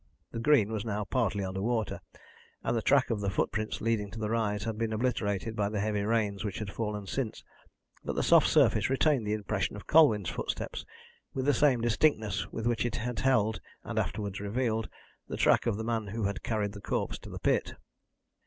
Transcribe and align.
The 0.31 0.39
green 0.39 0.71
was 0.71 0.83
now 0.83 1.03
partly 1.03 1.43
under 1.45 1.61
water, 1.61 1.99
and 2.63 2.75
the 2.75 2.81
track 2.81 3.11
of 3.11 3.19
the 3.21 3.29
footprints 3.29 3.81
leading 3.81 4.09
to 4.09 4.17
the 4.17 4.31
rise 4.31 4.63
had 4.63 4.79
been 4.79 4.93
obliterated 4.93 5.55
by 5.55 5.69
the 5.69 5.79
heavy 5.79 6.01
rains 6.01 6.43
which 6.43 6.57
had 6.57 6.73
fallen 6.73 7.05
since, 7.05 7.43
but 8.03 8.13
the 8.13 8.23
soft 8.23 8.47
surface 8.47 8.89
retained 8.89 9.27
the 9.27 9.33
impression 9.33 9.75
of 9.75 9.85
Colwyn's 9.85 10.29
footsteps 10.31 10.85
with 11.35 11.45
the 11.45 11.53
same 11.53 11.81
distinctness 11.81 12.51
with 12.51 12.65
which 12.65 12.83
it 12.83 12.95
had 12.95 13.19
held, 13.19 13.59
and 13.83 13.99
afterwards 13.99 14.39
revealed, 14.39 14.89
the 15.27 15.37
track 15.37 15.67
of 15.67 15.77
the 15.77 15.83
man 15.83 16.07
who 16.07 16.23
had 16.23 16.41
carried 16.41 16.71
the 16.71 16.81
corpse 16.81 17.19
to 17.19 17.29
the 17.29 17.37
pit. 17.37 17.75